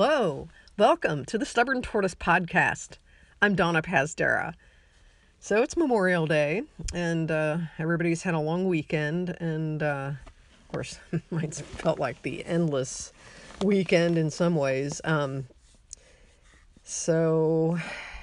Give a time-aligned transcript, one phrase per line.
[0.00, 2.98] Hello, welcome to the Stubborn Tortoise podcast.
[3.42, 4.54] I'm Donna Pazdera.
[5.40, 6.62] So it's Memorial Day,
[6.94, 10.12] and uh, everybody's had a long weekend, and uh,
[10.60, 11.00] of course,
[11.32, 13.12] mine's felt like the endless
[13.64, 15.00] weekend in some ways.
[15.02, 15.48] Um,
[16.84, 17.76] so,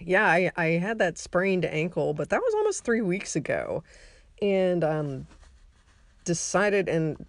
[0.00, 3.84] yeah, I, I had that sprained ankle, but that was almost three weeks ago,
[4.40, 5.26] and um,
[6.24, 7.26] decided and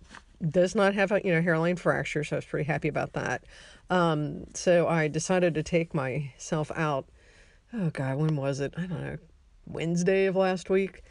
[0.47, 3.43] does not have a you know hairline fracture, so I was pretty happy about that.
[3.89, 7.05] Um, so I decided to take myself out.
[7.73, 8.73] Oh God, when was it?
[8.77, 9.17] I don't know.
[9.65, 11.03] Wednesday of last week.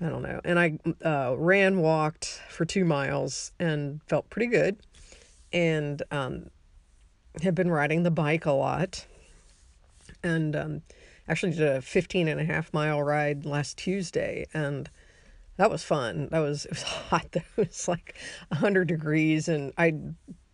[0.00, 0.40] I don't know.
[0.44, 4.78] And I uh, ran, walked for two miles, and felt pretty good.
[5.52, 6.50] And um,
[7.42, 9.06] have been riding the bike a lot.
[10.22, 10.82] And um,
[11.28, 14.90] actually did a 15 and a half mile ride last Tuesday, and
[15.62, 16.26] that was fun.
[16.32, 17.28] That was it was hot.
[17.32, 18.16] It was like
[18.48, 19.94] 100 degrees, and I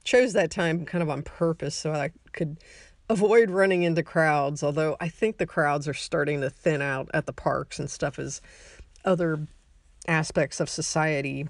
[0.05, 2.59] chose that time kind of on purpose so I could
[3.09, 4.63] avoid running into crowds.
[4.63, 8.19] Although I think the crowds are starting to thin out at the parks and stuff
[8.19, 8.43] as
[9.03, 9.47] other
[10.07, 11.49] aspects of society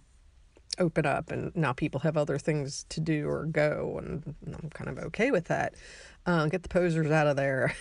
[0.79, 4.89] open up and now people have other things to do or go and i'm kind
[4.89, 5.75] of okay with that
[6.27, 7.75] uh, get the posers out of there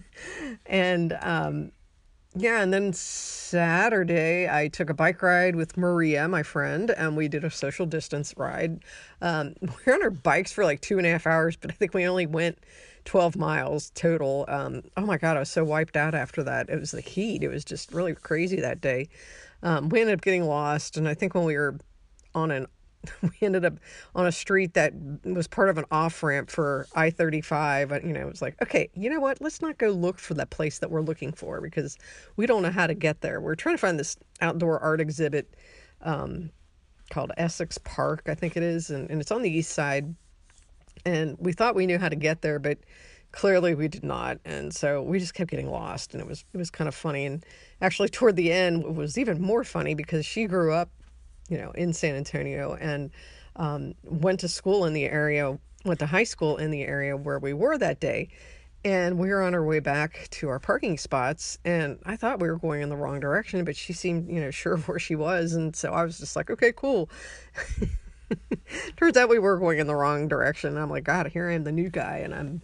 [0.66, 1.72] and um,
[2.34, 7.28] yeah, and then Saturday I took a bike ride with Maria, my friend, and we
[7.28, 8.82] did a social distance ride.
[9.20, 11.74] Um, we were on our bikes for like two and a half hours, but I
[11.74, 12.58] think we only went
[13.04, 14.46] 12 miles total.
[14.48, 16.70] Um, oh my God, I was so wiped out after that.
[16.70, 17.42] It was the heat.
[17.42, 19.08] It was just really crazy that day.
[19.62, 21.76] Um, we ended up getting lost, and I think when we were
[22.34, 22.66] on an
[23.22, 23.74] we ended up
[24.14, 24.92] on a street that
[25.24, 27.90] was part of an off ramp for I 35.
[28.04, 29.40] You know, it was like, okay, you know what?
[29.40, 31.98] Let's not go look for that place that we're looking for because
[32.36, 33.40] we don't know how to get there.
[33.40, 35.54] We're trying to find this outdoor art exhibit
[36.02, 36.50] um,
[37.10, 40.14] called Essex Park, I think it is, and, and it's on the east side.
[41.04, 42.78] And we thought we knew how to get there, but
[43.32, 46.58] clearly we did not and so we just kept getting lost and it was it
[46.58, 47.44] was kind of funny and
[47.80, 50.90] actually toward the end it was even more funny because she grew up
[51.48, 53.10] you know, in San Antonio and
[53.56, 57.38] um, went to school in the area, went to high school in the area where
[57.38, 58.28] we were that day.
[58.84, 62.48] And we were on our way back to our parking spots, and I thought we
[62.48, 65.14] were going in the wrong direction, but she seemed, you know, sure of where she
[65.14, 65.52] was.
[65.52, 67.08] And so I was just like, okay, cool.
[68.96, 70.76] Turns out we were going in the wrong direction.
[70.76, 72.60] I'm like, God, here I am, the new guy, and I'm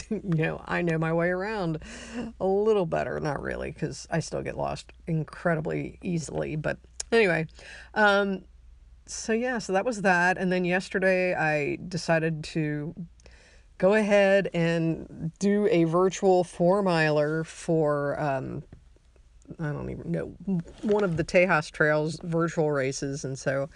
[0.10, 1.78] you know, I know my way around
[2.40, 3.18] a little better.
[3.20, 6.56] Not really, because I still get lost incredibly easily.
[6.56, 6.78] But
[7.12, 7.46] Anyway,
[7.94, 8.42] um,
[9.06, 10.38] so yeah, so that was that.
[10.38, 12.94] And then yesterday I decided to
[13.78, 18.62] go ahead and do a virtual four miler for, um,
[19.60, 20.34] I don't even know,
[20.82, 23.24] one of the Tejas Trails virtual races.
[23.24, 23.68] And so,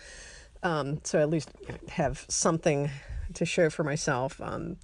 [0.62, 1.50] um, so at least
[1.88, 2.90] have something
[3.34, 4.40] to show for myself.
[4.40, 4.76] Um,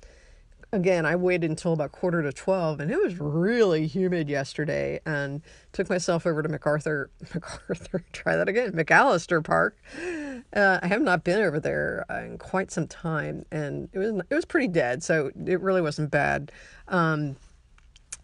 [0.73, 5.43] again, I waited until about quarter to 12 and it was really humid yesterday and
[5.73, 9.77] took myself over to MacArthur, MacArthur, try that again, McAllister Park.
[10.55, 14.35] Uh, I have not been over there in quite some time and it was, it
[14.35, 15.03] was pretty dead.
[15.03, 16.51] So it really wasn't bad.
[16.89, 17.37] Um,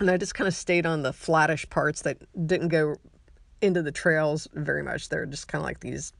[0.00, 2.96] and I just kind of stayed on the flattish parts that didn't go
[3.60, 5.10] into the trails very much.
[5.10, 6.12] They're just kind of like these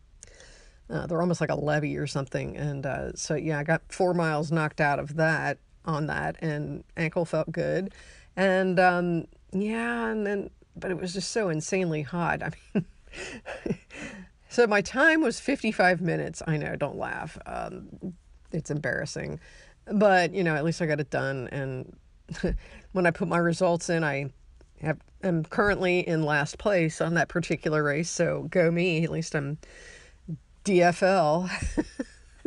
[0.90, 2.56] uh, they're almost like a levee or something.
[2.56, 6.84] And uh, so, yeah, I got four miles knocked out of that on that, and
[6.96, 7.92] ankle felt good.
[8.36, 12.42] And um, yeah, and then, but it was just so insanely hot.
[12.44, 12.84] I mean,
[14.48, 16.42] so my time was 55 minutes.
[16.46, 17.38] I know, don't laugh.
[17.46, 18.14] Um,
[18.52, 19.40] it's embarrassing.
[19.92, 21.48] But, you know, at least I got it done.
[21.52, 21.96] And
[22.92, 24.30] when I put my results in, I
[24.80, 28.10] have, am currently in last place on that particular race.
[28.10, 29.04] So go me.
[29.04, 29.58] At least I'm
[30.64, 31.50] DFL.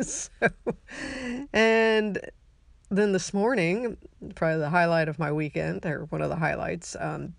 [0.00, 0.28] so,
[1.52, 2.18] and
[2.92, 3.96] then this morning,
[4.34, 7.34] probably the highlight of my weekend, or one of the highlights, um,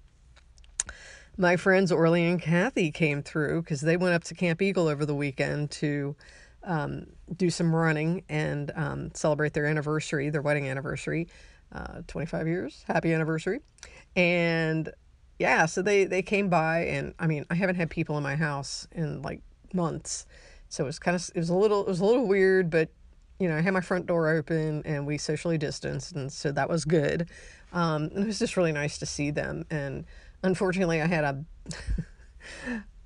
[1.37, 5.05] my friends Orly and Kathy came through because they went up to Camp Eagle over
[5.05, 6.15] the weekend to
[6.63, 7.05] um,
[7.35, 11.27] do some running and um, celebrate their anniversary, their wedding anniversary,
[11.71, 13.59] uh, 25 years, happy anniversary.
[14.15, 14.91] And
[15.37, 18.35] yeah, so they, they came by, and I mean, I haven't had people in my
[18.35, 19.41] house in like
[19.71, 20.25] months.
[20.69, 22.89] So it was kind of, it was a little, it was a little weird, but
[23.43, 26.69] you know, I had my front door open and we socially distanced, and so that
[26.69, 27.29] was good.
[27.73, 29.65] Um, it was just really nice to see them.
[29.69, 30.05] And
[30.43, 31.45] unfortunately, I had a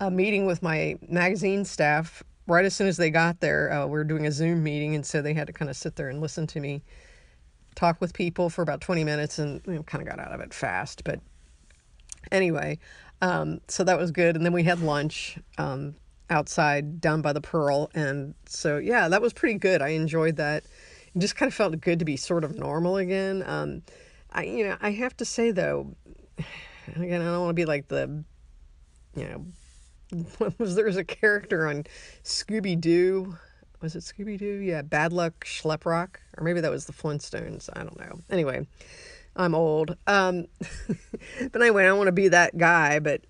[0.00, 3.72] a meeting with my magazine staff right as soon as they got there.
[3.72, 5.96] Uh, we were doing a Zoom meeting, and so they had to kind of sit
[5.96, 6.84] there and listen to me
[7.74, 10.40] talk with people for about 20 minutes, and you know, kind of got out of
[10.40, 11.02] it fast.
[11.02, 11.18] But
[12.30, 12.78] anyway,
[13.22, 14.36] um, so that was good.
[14.36, 15.36] And then we had lunch.
[15.58, 15.96] Um,
[16.30, 17.90] outside down by the Pearl.
[17.94, 19.82] And so, yeah, that was pretty good.
[19.82, 20.64] I enjoyed that.
[21.14, 23.42] it just kind of felt good to be sort of normal again.
[23.46, 23.82] Um,
[24.32, 25.94] I, you know, I have to say though,
[26.96, 28.24] again, I don't want to be like the,
[29.14, 29.44] you know,
[30.58, 31.84] was there was a character on
[32.24, 33.36] Scooby Doo?
[33.80, 34.58] Was it Scooby Doo?
[34.58, 37.68] Yeah, Bad Luck Schleprock, or maybe that was the Flintstones.
[37.74, 38.20] I don't know.
[38.30, 38.66] Anyway,
[39.36, 39.96] I'm old.
[40.06, 40.46] Um,
[41.52, 42.98] but anyway, I don't want to be that guy.
[42.98, 43.22] But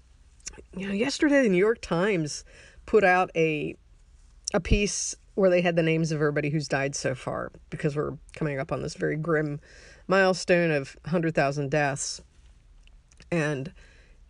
[0.77, 2.45] you know, yesterday the New York Times
[2.89, 3.77] put out a
[4.55, 8.17] a piece where they had the names of everybody who's died so far because we're
[8.35, 9.61] coming up on this very grim
[10.07, 12.23] milestone of 100,000 deaths.
[13.31, 13.71] And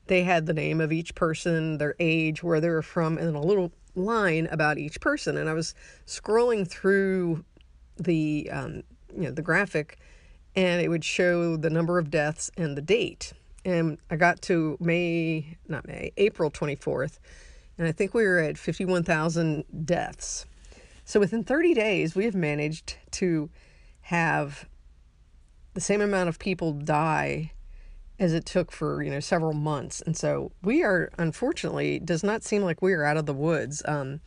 [0.08, 3.40] they had the name of each person, their age, where they were from, and a
[3.40, 5.36] little line about each person.
[5.36, 5.72] And I was
[6.04, 7.44] scrolling through
[7.96, 8.82] the um,
[9.14, 9.98] you know the graphic,
[10.56, 13.34] and it would show the number of deaths and the date.
[13.64, 17.18] And I got to May, not May, April 24th,
[17.78, 20.46] and I think we were at 51,000 deaths.
[21.04, 23.48] So within 30 days, we have managed to
[24.02, 24.68] have
[25.74, 27.52] the same amount of people die
[28.18, 30.00] as it took for you know several months.
[30.02, 33.82] And so we are unfortunately does not seem like we are out of the woods.
[33.86, 34.20] Um,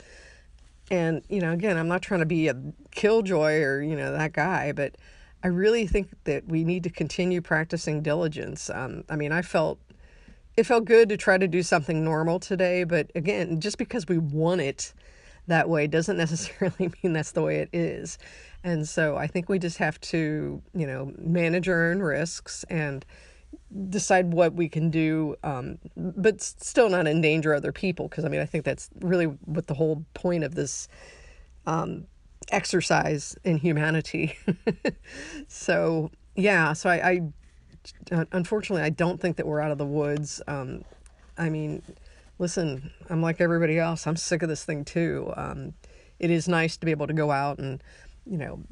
[0.91, 2.55] and you know again i'm not trying to be a
[2.91, 4.97] killjoy or you know that guy but
[5.41, 8.69] i really think that we need to continue practicing diligence.
[8.69, 9.79] Um, i mean i felt
[10.57, 14.17] it felt good to try to do something normal today but again just because we
[14.17, 14.93] want it
[15.47, 18.17] that way doesn't necessarily mean that's the way it is.
[18.63, 23.05] And so I think we just have to, you know, manage our own risks and
[23.89, 28.07] decide what we can do, um, but still not endanger other people.
[28.07, 30.87] Because I mean, I think that's really what the whole point of this
[31.65, 32.05] um,
[32.49, 34.37] exercise in humanity.
[35.47, 37.21] so yeah, so I, I,
[38.31, 40.41] unfortunately I don't think that we're out of the woods.
[40.47, 40.83] Um,
[41.37, 41.81] I mean,
[42.39, 44.05] listen, I'm like everybody else.
[44.07, 45.33] I'm sick of this thing too.
[45.35, 45.73] Um,
[46.19, 47.81] it is nice to be able to go out and,
[48.25, 48.63] you know,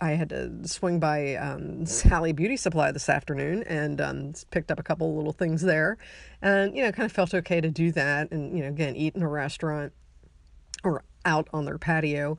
[0.00, 4.78] I had to swing by um, Sally Beauty Supply this afternoon and um, picked up
[4.78, 5.96] a couple little things there,
[6.42, 9.14] and you know, kind of felt okay to do that, and you know, again, eat
[9.14, 9.92] in a restaurant
[10.82, 12.38] or out on their patio.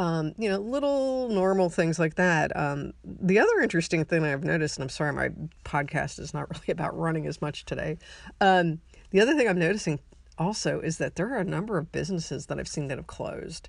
[0.00, 2.56] Um, you know, little normal things like that.
[2.56, 5.28] Um, the other interesting thing I've noticed, and I'm sorry, my
[5.66, 7.98] podcast is not really about running as much today.
[8.40, 8.80] Um,
[9.10, 10.00] the other thing I'm noticing
[10.38, 13.68] also is that there are a number of businesses that I've seen that have closed,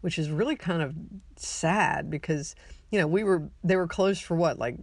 [0.00, 0.94] which is really kind of
[1.34, 2.54] sad because,
[2.92, 4.76] you know, we were, they were closed for what, like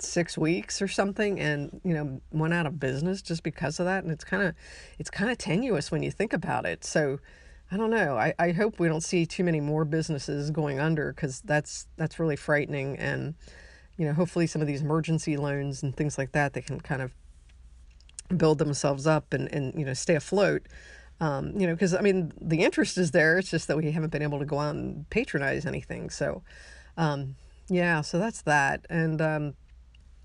[0.00, 4.02] six weeks or something and, you know, went out of business just because of that.
[4.02, 4.56] And it's kind of,
[4.98, 6.84] it's kind of tenuous when you think about it.
[6.84, 7.20] So,
[7.70, 8.16] I don't know.
[8.16, 12.20] I, I hope we don't see too many more businesses going under because that's that's
[12.20, 12.96] really frightening.
[12.96, 13.34] And
[13.96, 17.02] you know, hopefully some of these emergency loans and things like that, they can kind
[17.02, 17.12] of
[18.36, 20.66] build themselves up and, and you know stay afloat.
[21.18, 23.38] Um, you know because i mean the interest is there.
[23.38, 26.10] It's just that we haven't been able to go out and patronize anything.
[26.10, 26.42] So
[26.96, 27.34] um,
[27.68, 28.86] yeah so that's that.
[28.88, 29.54] And um, I'm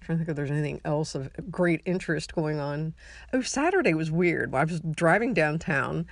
[0.02, 2.94] trying to think if there's anything else of great interest going on.
[3.34, 4.54] Oh saturday was weird.
[4.54, 6.06] I was driving downtown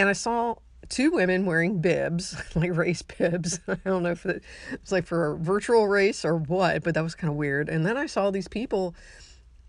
[0.00, 0.54] and i saw
[0.88, 4.42] two women wearing bibs like race bibs i don't know if it
[4.80, 7.86] was like for a virtual race or what but that was kind of weird and
[7.86, 8.94] then i saw these people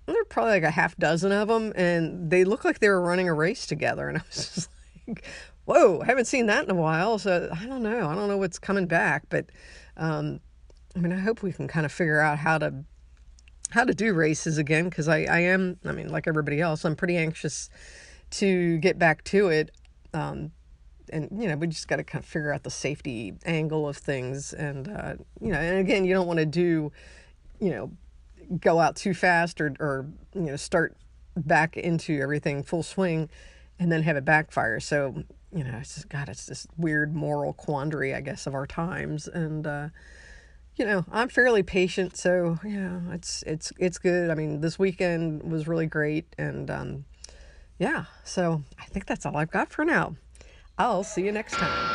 [0.06, 3.02] there were probably like a half dozen of them, and they looked like they were
[3.02, 4.08] running a race together.
[4.08, 4.70] And I was just
[5.08, 5.26] like,
[5.66, 7.20] whoa, I haven't seen that in a while.
[7.20, 8.08] So I don't know.
[8.10, 9.48] I don't know what's coming back, but
[9.98, 10.40] um,
[10.96, 12.84] I mean, I hope we can kind of figure out how to
[13.70, 16.98] how to do races again because I, I am I mean like everybody else I'm
[16.98, 17.70] pretty anxious
[18.32, 19.72] to get back to it
[20.14, 20.52] um,
[21.12, 23.98] and you know we just got to kind of figure out the safety angle of
[23.98, 26.92] things and uh, you know and again you don't want to do
[27.60, 27.92] you know
[28.60, 30.98] go out too fast or, or you know start
[31.36, 33.30] back into everything full swing
[33.80, 34.80] and then have it backfire.
[34.80, 38.68] So you know it's just god it's this weird moral quandary i guess of our
[38.68, 39.28] times.
[39.28, 39.90] And uh
[40.78, 44.30] you know i'm fairly patient so yeah it's it's it's good.
[44.30, 47.06] I mean this weekend was really great and um
[47.82, 50.16] yeah so i think that's all i've got for now.
[50.78, 51.91] I'll see you next time